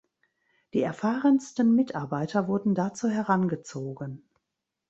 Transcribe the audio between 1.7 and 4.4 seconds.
Mitarbeiter wurden dazu herangezogen.